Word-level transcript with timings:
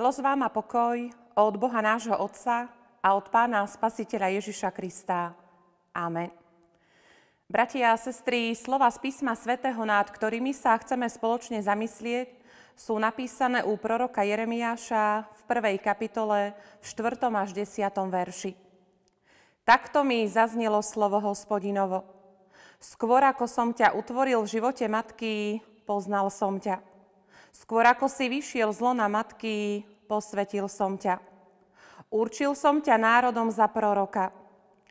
Milosť 0.00 0.24
vám 0.24 0.40
a 0.40 0.48
pokoj 0.48 0.96
od 1.36 1.54
Boha 1.60 1.84
nášho 1.84 2.16
Otca 2.16 2.72
a 3.04 3.08
od 3.12 3.28
Pána 3.28 3.68
Spasiteľa 3.68 4.32
Ježiša 4.40 4.72
Krista. 4.72 5.36
Amen. 5.92 6.32
Bratia 7.44 7.92
a 7.92 8.00
sestry, 8.00 8.56
slova 8.56 8.88
z 8.88 8.96
písma 8.96 9.36
svätého, 9.36 9.76
nad 9.84 10.08
ktorými 10.08 10.56
sa 10.56 10.72
chceme 10.80 11.04
spoločne 11.04 11.60
zamyslieť, 11.60 12.32
sú 12.72 12.96
napísané 12.96 13.60
u 13.60 13.76
proroka 13.76 14.24
Jeremiáša 14.24 15.28
v 15.36 15.42
prvej 15.44 15.76
kapitole 15.84 16.56
v 16.80 16.84
4. 16.88 17.20
až 17.36 17.52
10. 17.52 17.92
verši. 17.92 18.56
Takto 19.68 20.00
mi 20.00 20.24
zaznelo 20.24 20.80
slovo 20.80 21.20
hospodinovo. 21.20 22.08
Skôr 22.80 23.20
ako 23.20 23.44
som 23.44 23.76
ťa 23.76 23.92
utvoril 23.92 24.40
v 24.48 24.48
živote 24.48 24.88
matky, 24.88 25.60
poznal 25.84 26.32
som 26.32 26.56
ťa. 26.56 26.88
Skôr 27.50 27.82
ako 27.82 28.06
si 28.06 28.30
vyšiel 28.30 28.70
z 28.70 28.78
lona 28.78 29.10
matky, 29.10 29.82
posvetil 30.10 30.66
som 30.66 30.98
ťa. 30.98 31.22
Určil 32.10 32.58
som 32.58 32.82
ťa 32.82 32.98
národom 32.98 33.54
za 33.54 33.70
proroka. 33.70 34.34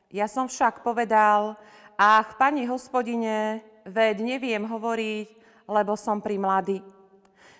Ja 0.07 0.31
som 0.31 0.47
však 0.47 0.87
povedal, 0.87 1.59
ach, 1.99 2.39
pani 2.39 2.63
hospodine, 2.63 3.59
veď 3.83 4.23
neviem 4.23 4.63
hovoriť, 4.63 5.27
lebo 5.67 5.99
som 5.99 6.23
pri 6.23 6.39
mladý. 6.39 6.79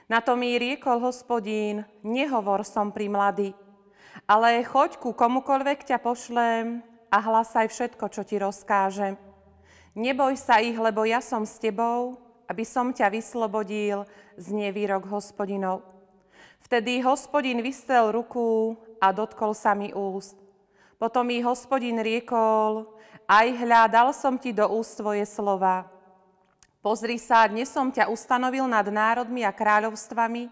Na 0.07 0.23
to 0.23 0.39
mi 0.39 0.55
riekol 0.55 1.03
hospodín, 1.03 1.83
nehovor 2.01 2.63
som 2.63 2.89
pri 2.89 3.11
mladý, 3.11 3.51
ale 4.25 4.63
choď 4.65 4.97
ku 4.97 5.13
komukoľvek 5.13 5.85
ťa 5.85 6.01
pošlem 6.01 6.81
a 7.13 7.17
hlasaj 7.19 7.69
všetko, 7.69 8.09
čo 8.09 8.25
ti 8.25 8.41
rozkážem. 8.41 9.19
Neboj 9.93 10.33
sa 10.39 10.63
ich, 10.63 10.73
lebo 10.73 11.05
ja 11.05 11.21
som 11.21 11.45
s 11.45 11.61
tebou, 11.61 12.17
aby 12.49 12.65
som 12.65 12.89
ťa 12.89 13.13
vyslobodil 13.13 14.09
z 14.33 14.47
nevýrok 14.49 15.05
hospodinov. 15.05 15.98
Vtedy 16.63 16.99
hospodin 17.01 17.63
vystrel 17.63 18.11
ruku 18.11 18.75
a 18.99 19.15
dotkol 19.15 19.55
sa 19.55 19.71
mi 19.71 19.95
úst. 19.95 20.35
Potom 20.99 21.23
mi 21.23 21.39
hospodin 21.39 22.03
riekol, 22.03 22.91
aj 23.23 23.47
hľa, 23.55 23.81
dal 23.87 24.09
som 24.11 24.35
ti 24.35 24.51
do 24.51 24.67
úst 24.67 24.99
tvoje 24.99 25.23
slova. 25.23 25.87
Pozri 26.83 27.15
sa, 27.15 27.47
dnes 27.47 27.71
som 27.71 27.87
ťa 27.87 28.11
ustanovil 28.11 28.67
nad 28.67 28.83
národmi 28.87 29.47
a 29.47 29.55
kráľovstvami, 29.55 30.51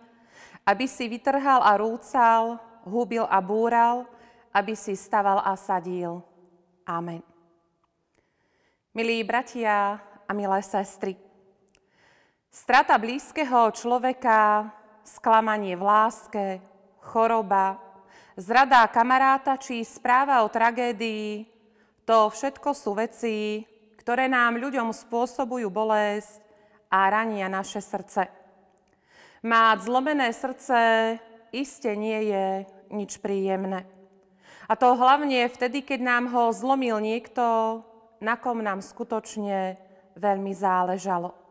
aby 0.64 0.86
si 0.88 1.12
vytrhal 1.12 1.64
a 1.64 1.76
rúcal, 1.76 2.60
hubil 2.88 3.28
a 3.28 3.40
búral, 3.44 4.08
aby 4.56 4.76
si 4.76 4.96
staval 4.96 5.44
a 5.44 5.56
sadil. 5.60 6.24
Amen. 6.88 7.24
Milí 8.96 9.20
bratia 9.24 10.00
a 10.28 10.32
milé 10.32 10.60
sestry, 10.64 11.28
Strata 12.58 12.98
blízkeho 12.98 13.70
človeka, 13.70 14.72
sklamanie 15.08 15.80
v 15.80 15.84
láske, 15.88 16.46
choroba, 17.00 17.80
zrada 18.36 18.84
kamaráta 18.92 19.56
či 19.56 19.88
správa 19.88 20.44
o 20.44 20.52
tragédii, 20.52 21.48
to 22.04 22.28
všetko 22.28 22.76
sú 22.76 22.96
veci, 23.00 23.64
ktoré 24.00 24.28
nám 24.28 24.60
ľuďom 24.60 24.92
spôsobujú 24.92 25.68
bolesť 25.72 26.40
a 26.92 27.08
rania 27.12 27.48
naše 27.48 27.80
srdce. 27.80 28.28
Máť 29.44 29.78
zlomené 29.88 30.32
srdce 30.36 30.80
iste 31.52 31.92
nie 31.96 32.32
je 32.32 32.46
nič 32.92 33.20
príjemné. 33.20 33.84
A 34.68 34.76
to 34.76 35.00
hlavne 35.00 35.48
vtedy, 35.48 35.84
keď 35.84 36.00
nám 36.04 36.24
ho 36.36 36.52
zlomil 36.52 37.00
niekto, 37.00 37.80
na 38.20 38.36
kom 38.36 38.60
nám 38.60 38.84
skutočne 38.84 39.80
veľmi 40.20 40.52
záležalo. 40.52 41.47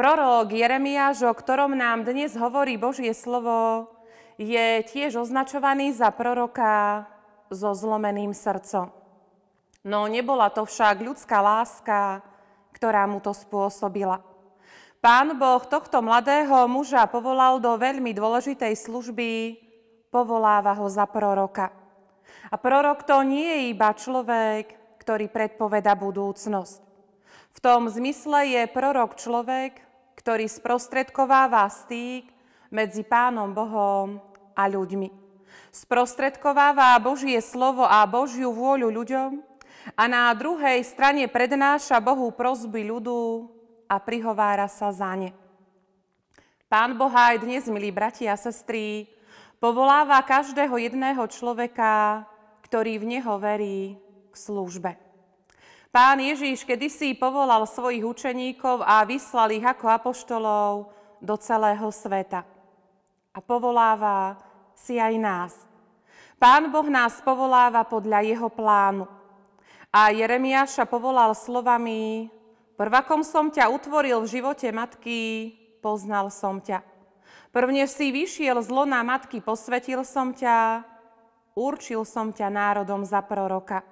Prorok 0.00 0.56
Jeremiáš, 0.56 1.28
o 1.28 1.32
ktorom 1.36 1.76
nám 1.76 2.08
dnes 2.08 2.32
hovorí 2.32 2.80
Božie 2.80 3.12
slovo, 3.12 3.84
je 4.40 4.80
tiež 4.88 5.20
označovaný 5.20 5.92
za 5.92 6.08
proroka 6.08 7.04
so 7.52 7.76
zlomeným 7.76 8.32
srdcom. 8.32 8.88
No 9.84 10.08
nebola 10.08 10.48
to 10.48 10.64
však 10.64 11.04
ľudská 11.04 11.44
láska, 11.44 12.24
ktorá 12.72 13.04
mu 13.04 13.20
to 13.20 13.36
spôsobila. 13.36 14.24
Pán 15.04 15.36
Boh 15.36 15.60
tohto 15.68 16.00
mladého 16.00 16.64
muža 16.64 17.04
povolal 17.04 17.60
do 17.60 17.76
veľmi 17.76 18.16
dôležitej 18.16 18.72
služby, 18.80 19.60
povoláva 20.08 20.80
ho 20.80 20.88
za 20.88 21.04
proroka. 21.04 21.76
A 22.48 22.56
prorok 22.56 23.04
to 23.04 23.20
nie 23.20 23.52
je 23.52 23.76
iba 23.76 23.92
človek, 23.92 24.96
ktorý 24.96 25.28
predpoveda 25.28 25.92
budúcnosť. 25.92 26.88
V 27.52 27.58
tom 27.60 27.92
zmysle 27.92 28.48
je 28.48 28.62
prorok 28.64 29.20
človek, 29.20 29.89
ktorý 30.20 30.44
sprostredkováva 30.52 31.64
styk 31.72 32.28
medzi 32.68 33.00
Pánom 33.00 33.56
Bohom 33.56 34.20
a 34.52 34.68
ľuďmi. 34.68 35.08
Sprostredkováva 35.72 37.00
Božie 37.00 37.40
slovo 37.40 37.88
a 37.88 38.04
Božiu 38.04 38.52
vôľu 38.52 38.92
ľuďom 38.92 39.40
a 39.96 40.02
na 40.04 40.28
druhej 40.36 40.84
strane 40.84 41.24
prednáša 41.24 42.04
Bohu 42.04 42.28
prozby 42.36 42.84
ľudu 42.84 43.48
a 43.88 43.96
prihovára 43.96 44.68
sa 44.68 44.92
za 44.92 45.08
ne. 45.16 45.32
Pán 46.68 47.00
Boha 47.00 47.34
aj 47.34 47.42
dnes, 47.42 47.64
milí 47.66 47.88
bratia 47.88 48.36
a 48.36 48.38
sestry, 48.38 49.08
povoláva 49.56 50.20
každého 50.20 50.76
jedného 50.78 51.24
človeka, 51.32 52.28
ktorý 52.68 53.00
v 53.00 53.18
Neho 53.18 53.34
verí, 53.40 53.98
k 54.30 54.34
službe. 54.36 55.09
Pán 55.90 56.22
Ježíš 56.22 56.62
kedysi 56.62 57.18
povolal 57.18 57.66
svojich 57.66 58.06
učeníkov 58.06 58.86
a 58.86 59.02
vyslal 59.02 59.50
ich 59.50 59.66
ako 59.66 59.90
apoštolov 59.90 60.94
do 61.18 61.34
celého 61.34 61.90
sveta. 61.90 62.46
A 63.34 63.38
povoláva 63.42 64.38
si 64.78 65.02
aj 65.02 65.14
nás. 65.18 65.52
Pán 66.38 66.70
Boh 66.70 66.86
nás 66.86 67.18
povoláva 67.18 67.82
podľa 67.82 68.22
jeho 68.22 68.46
plánu. 68.46 69.10
A 69.90 70.14
Jeremiáša 70.14 70.86
povolal 70.86 71.34
slovami, 71.34 72.30
prvakom 72.78 73.26
som 73.26 73.50
ťa 73.50 73.66
utvoril 73.74 74.22
v 74.22 74.30
živote 74.30 74.70
matky, 74.70 75.50
poznal 75.82 76.30
som 76.30 76.62
ťa. 76.62 76.86
Prvne 77.50 77.90
si 77.90 78.14
vyšiel 78.14 78.62
z 78.62 78.70
lona 78.70 79.02
matky, 79.02 79.42
posvetil 79.42 80.06
som 80.06 80.30
ťa, 80.30 80.86
určil 81.58 82.06
som 82.06 82.30
ťa 82.30 82.46
národom 82.46 83.02
za 83.02 83.18
proroka. 83.26 83.82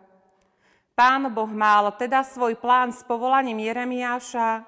Pán 0.98 1.30
Boh 1.30 1.46
mal 1.46 1.94
teda 1.94 2.26
svoj 2.26 2.58
plán 2.58 2.90
s 2.90 3.06
povolaním 3.06 3.70
Jeremiáša 3.70 4.66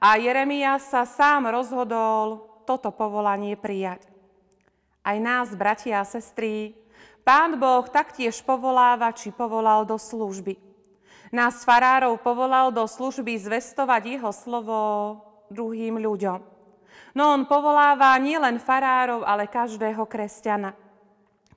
a 0.00 0.08
Jeremiáš 0.16 0.88
sa 0.88 1.04
sám 1.04 1.52
rozhodol 1.52 2.48
toto 2.64 2.88
povolanie 2.88 3.60
prijať. 3.60 4.08
Aj 5.04 5.20
nás, 5.20 5.52
bratia 5.52 6.00
a 6.00 6.08
sestry, 6.08 6.72
Pán 7.20 7.60
Boh 7.60 7.84
taktiež 7.92 8.40
povoláva 8.40 9.12
či 9.12 9.28
povolal 9.28 9.84
do 9.84 10.00
služby. 10.00 10.56
Nás 11.28 11.60
farárov 11.60 12.24
povolal 12.24 12.72
do 12.72 12.88
služby 12.88 13.36
zvestovať 13.36 14.16
jeho 14.16 14.32
slovo 14.32 14.80
druhým 15.52 16.00
ľuďom. 16.00 16.40
No 17.12 17.36
on 17.36 17.44
povoláva 17.44 18.16
nielen 18.16 18.56
farárov, 18.64 19.28
ale 19.28 19.44
každého 19.44 20.08
kresťana. 20.08 20.72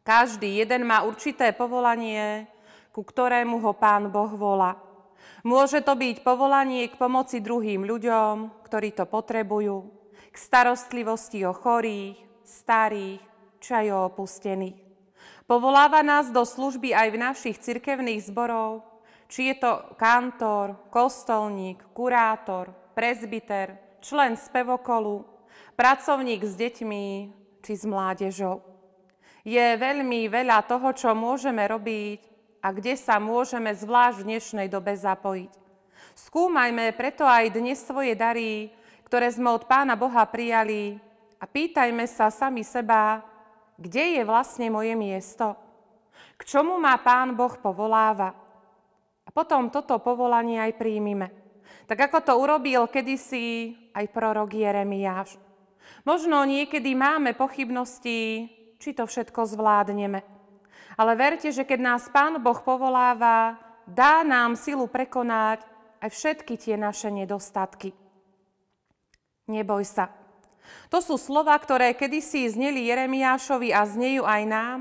Každý 0.03 0.59
jeden 0.59 0.84
má 0.84 1.07
určité 1.07 1.56
povolanie, 1.56 2.51
ku 2.90 3.02
ktorému 3.06 3.62
ho 3.62 3.72
Pán 3.78 4.10
Boh 4.10 4.32
volá. 4.34 4.78
Môže 5.46 5.80
to 5.84 5.96
byť 5.96 6.26
povolanie 6.26 6.90
k 6.92 7.00
pomoci 7.00 7.40
druhým 7.40 7.88
ľuďom, 7.88 8.66
ktorí 8.66 8.92
to 8.96 9.08
potrebujú, 9.08 9.88
k 10.30 10.36
starostlivosti 10.36 11.44
o 11.48 11.54
chorých, 11.56 12.20
starých, 12.44 13.22
či 13.60 13.92
o 13.92 14.08
opustených. 14.08 14.80
Povoláva 15.50 16.06
nás 16.06 16.30
do 16.30 16.46
služby 16.46 16.94
aj 16.94 17.08
v 17.10 17.22
našich 17.22 17.58
cirkevných 17.58 18.22
zborov, 18.30 18.86
či 19.30 19.54
je 19.54 19.56
to 19.62 19.98
kantor, 19.98 20.90
kostolník, 20.90 21.81
kurátor, 21.94 22.74
prezbiter, 22.94 23.78
člen 24.02 24.38
spevokolu, 24.38 25.25
pracovník 25.75 26.42
s 26.46 26.54
deťmi 26.58 27.06
či 27.62 27.74
s 27.75 27.84
mládežou. 27.86 28.63
Je 29.44 29.78
veľmi 29.80 30.28
veľa 30.28 30.68
toho, 30.68 30.92
čo 30.94 31.16
môžeme 31.16 31.63
robiť 31.66 32.19
a 32.60 32.76
kde 32.76 33.00
sa 33.00 33.18
môžeme 33.18 33.72
zvlášť 33.72 34.24
v 34.24 34.28
dnešnej 34.36 34.68
dobe 34.68 34.92
zapojiť. 34.96 35.52
Skúmajme 36.16 36.92
preto 37.00 37.24
aj 37.24 37.56
dnes 37.56 37.80
svoje 37.80 38.12
dary, 38.16 38.72
ktoré 39.08 39.32
sme 39.32 39.56
od 39.56 39.64
Pána 39.64 39.96
Boha 39.96 40.28
prijali 40.28 41.00
a 41.40 41.48
pýtajme 41.48 42.04
sa 42.06 42.28
sami 42.28 42.68
seba, 42.68 43.24
kde 43.80 44.20
je 44.20 44.22
vlastne 44.28 44.68
moje 44.68 44.92
miesto, 45.00 45.56
k 46.36 46.42
čomu 46.44 46.76
ma 46.76 47.00
Pán 47.00 47.32
Boh 47.40 47.56
povoláva. 47.56 48.36
A 49.24 49.30
potom 49.32 49.72
toto 49.72 49.96
povolanie 50.04 50.60
aj 50.60 50.76
príjmime. 50.76 51.28
Tak 51.88 52.12
ako 52.12 52.18
to 52.22 52.34
urobil 52.36 52.90
kedysi 52.90 53.78
aj 53.96 54.06
prorok 54.12 54.52
Jeremiáš. 54.52 55.38
Možno 56.04 56.44
niekedy 56.44 56.94
máme 56.98 57.38
pochybnosti, 57.38 58.50
či 58.78 58.90
to 58.92 59.06
všetko 59.06 59.46
zvládneme. 59.46 60.38
Ale 61.00 61.16
verte, 61.16 61.50
že 61.54 61.63
keď 61.63 61.80
nás 61.80 62.04
Pán 62.12 62.38
Boh 62.44 62.60
povoláva, 62.60 63.56
dá 63.88 64.21
nám 64.21 64.60
silu 64.60 64.86
prekonať 64.86 65.63
aj 66.00 66.10
všetky 66.12 66.56
tie 66.56 66.75
naše 66.80 67.12
nedostatky. 67.12 67.92
Neboj 69.50 69.83
sa. 69.83 70.13
To 70.94 71.01
sú 71.01 71.18
slova, 71.18 71.57
ktoré 71.57 71.98
kedysi 71.98 72.45
zneli 72.50 72.86
Jeremiášovi 72.89 73.74
a 73.74 73.86
znejú 73.89 74.21
aj 74.21 74.44
nám, 74.45 74.80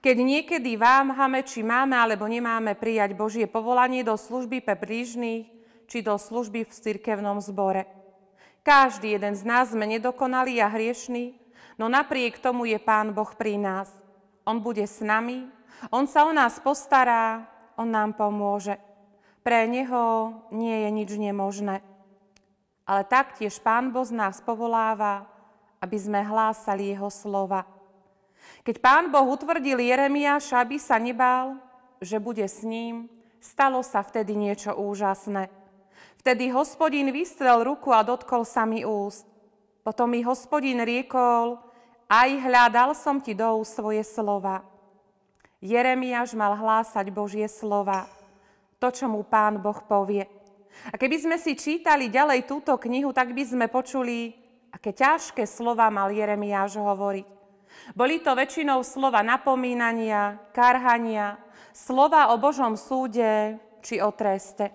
keď 0.00 0.16
niekedy 0.22 0.78
váhame, 0.78 1.44
či 1.44 1.66
máme 1.66 1.96
alebo 1.98 2.24
nemáme 2.30 2.78
prijať 2.78 3.12
Božie 3.12 3.44
povolanie 3.44 4.06
do 4.06 4.14
služby 4.14 4.62
pre 4.62 4.78
blížnych, 4.78 5.50
či 5.90 5.98
do 6.00 6.16
služby 6.16 6.64
v 6.64 6.72
cirkevnom 6.72 7.42
zbore. 7.42 7.84
Každý 8.62 9.14
jeden 9.18 9.34
z 9.34 9.42
nás 9.46 9.70
sme 9.70 9.86
nedokonalí 9.86 10.58
a 10.58 10.70
hriešní, 10.70 11.38
no 11.78 11.86
napriek 11.86 12.38
tomu 12.42 12.66
je 12.66 12.78
Pán 12.82 13.14
Boh 13.14 13.30
pri 13.34 13.58
nás. 13.60 13.90
On 14.46 14.62
bude 14.62 14.86
s 14.86 15.02
nami, 15.02 15.50
On 15.90 16.06
sa 16.06 16.24
o 16.24 16.32
nás 16.32 16.56
postará, 16.62 17.44
On 17.76 17.86
nám 17.86 18.16
pomôže. 18.16 18.78
Pre 19.42 19.66
Neho 19.66 20.32
nie 20.54 20.86
je 20.86 20.90
nič 20.90 21.10
nemožné. 21.18 21.82
Ale 22.86 23.02
taktiež 23.06 23.58
Pán 23.58 23.90
Boh 23.90 24.06
nás 24.14 24.38
povoláva, 24.40 25.26
aby 25.82 25.98
sme 25.98 26.22
hlásali 26.22 26.94
Jeho 26.94 27.10
slova. 27.10 27.66
Keď 28.62 28.78
Pán 28.78 29.10
Boh 29.10 29.26
utvrdil 29.26 29.82
Jeremiáša, 29.82 30.62
aby 30.62 30.78
sa 30.78 30.98
nebál, 30.98 31.58
že 31.98 32.22
bude 32.22 32.46
s 32.46 32.62
ním, 32.62 33.10
stalo 33.42 33.82
sa 33.82 34.02
vtedy 34.02 34.38
niečo 34.38 34.74
úžasné. 34.74 35.50
Vtedy 36.22 36.50
hospodín 36.50 37.10
vystrel 37.14 37.62
ruku 37.62 37.94
a 37.94 38.02
dotkol 38.02 38.42
sa 38.42 38.66
mi 38.66 38.82
úst. 38.82 39.26
Potom 39.86 40.10
mi 40.10 40.26
hospodín 40.26 40.82
riekol, 40.82 41.62
aj 42.06 42.28
hľadal 42.38 42.94
som 42.94 43.18
ti 43.18 43.34
do 43.34 43.62
svoje 43.66 44.06
slova. 44.06 44.62
Jeremiáš 45.58 46.38
mal 46.38 46.54
hlásať 46.54 47.10
Božie 47.10 47.50
slova, 47.50 48.06
to, 48.78 48.94
čo 48.94 49.10
mu 49.10 49.26
Pán 49.26 49.58
Boh 49.58 49.82
povie. 49.82 50.22
A 50.92 51.00
keby 51.00 51.16
sme 51.18 51.36
si 51.40 51.58
čítali 51.58 52.12
ďalej 52.12 52.46
túto 52.46 52.76
knihu, 52.76 53.10
tak 53.10 53.32
by 53.32 53.42
sme 53.42 53.66
počuli, 53.66 54.36
aké 54.70 54.92
ťažké 54.92 55.48
slova 55.48 55.88
mal 55.90 56.12
Jeremiáš 56.12 56.78
hovoriť. 56.78 57.26
Boli 57.96 58.22
to 58.22 58.36
väčšinou 58.36 58.86
slova 58.86 59.24
napomínania, 59.26 60.38
karhania, 60.54 61.40
slova 61.74 62.30
o 62.32 62.38
Božom 62.38 62.78
súde 62.78 63.58
či 63.82 63.98
o 63.98 64.14
treste. 64.14 64.70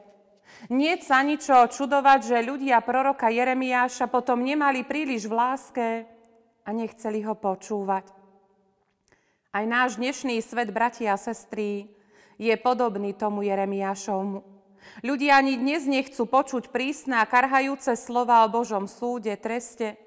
Nie 0.67 0.99
sa 0.99 1.23
ničo 1.23 1.71
čudovať, 1.71 2.19
že 2.27 2.45
ľudia 2.45 2.83
proroka 2.83 3.31
Jeremiáša 3.31 4.11
potom 4.11 4.43
nemali 4.43 4.83
príliš 4.83 5.25
v 5.25 5.33
láske 5.33 5.87
a 6.65 6.69
nechceli 6.71 7.25
ho 7.25 7.33
počúvať. 7.33 8.05
Aj 9.51 9.65
náš 9.67 9.99
dnešný 9.99 10.39
svet, 10.39 10.71
bratia 10.71 11.13
a 11.13 11.19
sestry, 11.19 11.91
je 12.39 12.55
podobný 12.57 13.11
tomu 13.13 13.43
Jeremiášovmu. 13.43 14.39
Ľudia 15.05 15.37
ani 15.37 15.61
dnes 15.61 15.85
nechcú 15.85 16.25
počuť 16.25 16.73
prísne 16.73 17.21
a 17.21 17.29
karhajúce 17.29 17.93
slova 17.99 18.47
o 18.47 18.51
Božom 18.51 18.89
súde, 18.89 19.35
treste. 19.37 19.99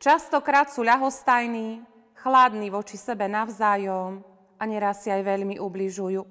Častokrát 0.00 0.72
sú 0.72 0.86
ľahostajní, 0.86 1.84
chladní 2.16 2.70
voči 2.72 2.96
sebe 2.96 3.28
navzájom 3.28 4.24
a 4.56 4.62
neraz 4.64 5.04
si 5.04 5.10
aj 5.10 5.20
veľmi 5.26 5.58
ubližujú. 5.58 6.22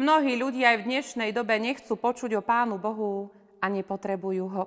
Mnohí 0.00 0.32
ľudia 0.38 0.72
aj 0.72 0.76
v 0.80 0.88
dnešnej 0.88 1.30
dobe 1.34 1.58
nechcú 1.60 1.98
počuť 1.98 2.38
o 2.38 2.42
Pánu 2.46 2.80
Bohu 2.80 3.28
a 3.60 3.66
nepotrebujú 3.68 4.46
ho. 4.48 4.64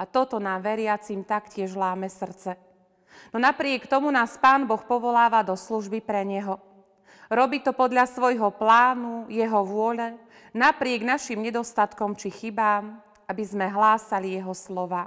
A 0.00 0.08
toto 0.08 0.40
nám 0.40 0.64
veriacim 0.64 1.26
taktiež 1.26 1.76
láme 1.76 2.08
srdce. 2.08 2.69
No 3.30 3.38
napriek 3.38 3.86
tomu 3.86 4.08
nás 4.08 4.40
Pán 4.40 4.64
Boh 4.64 4.80
povoláva 4.82 5.44
do 5.44 5.54
služby 5.54 6.00
pre 6.00 6.24
Neho. 6.24 6.58
Robí 7.30 7.62
to 7.62 7.70
podľa 7.70 8.10
svojho 8.10 8.50
plánu, 8.50 9.30
Jeho 9.30 9.62
vôle, 9.62 10.18
napriek 10.50 11.06
našim 11.06 11.38
nedostatkom 11.38 12.18
či 12.18 12.32
chybám, 12.32 12.98
aby 13.30 13.42
sme 13.46 13.70
hlásali 13.70 14.34
Jeho 14.34 14.50
slova. 14.50 15.06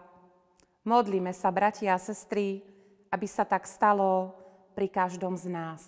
Modlíme 0.88 1.36
sa, 1.36 1.52
bratia 1.52 1.96
a 1.96 2.00
sestry, 2.00 2.64
aby 3.12 3.28
sa 3.28 3.44
tak 3.44 3.68
stalo 3.68 4.32
pri 4.72 4.88
každom 4.88 5.36
z 5.36 5.52
nás. 5.52 5.84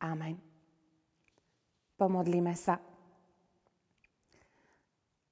Amen. 0.00 0.40
Pomodlíme 2.00 2.52
sa. 2.56 2.80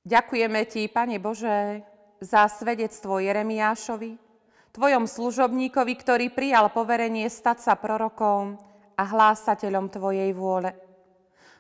Ďakujeme 0.03 0.61
Ti, 0.67 0.89
Pane 0.93 1.17
Bože, 1.23 1.85
za 2.23 2.47
svedectvo 2.47 3.19
Jeremiášovi, 3.19 4.32
Tvojom 4.73 5.05
služobníkovi, 5.05 5.95
ktorý 6.01 6.27
prijal 6.33 6.73
poverenie 6.73 7.29
stať 7.29 7.61
sa 7.61 7.75
prorokom 7.77 8.57
a 8.97 9.03
hlásateľom 9.05 9.93
Tvojej 9.93 10.33
vôle. 10.33 10.73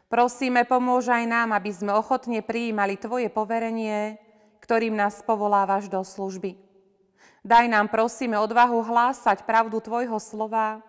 Prosíme, 0.08 0.64
pomôž 0.64 1.12
aj 1.12 1.28
nám, 1.28 1.52
aby 1.52 1.68
sme 1.76 1.92
ochotne 1.92 2.40
prijímali 2.40 2.96
Tvoje 2.96 3.28
poverenie, 3.28 4.16
ktorým 4.64 4.96
nás 4.96 5.20
povolávaš 5.20 5.92
do 5.92 6.00
služby. 6.00 6.56
Daj 7.44 7.68
nám, 7.68 7.92
prosíme, 7.92 8.40
odvahu 8.40 8.80
hlásať 8.80 9.44
pravdu 9.44 9.84
Tvojho 9.84 10.16
slova, 10.16 10.80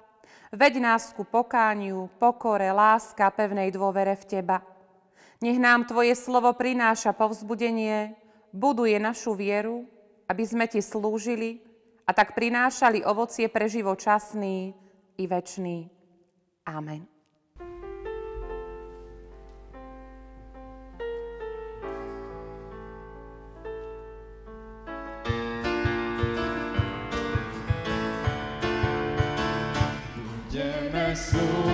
Veď 0.54 0.78
nás 0.78 1.10
ku 1.18 1.26
pokániu, 1.26 2.14
pokore, 2.22 2.70
láska, 2.70 3.34
pevnej 3.34 3.74
dôvere 3.74 4.14
v 4.14 4.38
Teba. 4.38 4.62
Nech 5.42 5.58
nám 5.58 5.90
Tvoje 5.90 6.14
slovo 6.14 6.54
prináša 6.54 7.10
povzbudenie, 7.10 8.14
buduje 8.54 9.02
našu 9.02 9.34
vieru, 9.34 9.90
aby 10.30 10.46
sme 10.46 10.70
Ti 10.70 10.78
slúžili 10.78 11.73
a 12.04 12.12
tak 12.12 12.36
prinášali 12.36 13.04
ovocie 13.08 13.48
pre 13.48 13.72
život 13.72 14.00
časný 14.00 14.76
i 15.18 15.24
večný. 15.28 15.88
Amen. 16.68 17.14
slúži 31.14 31.73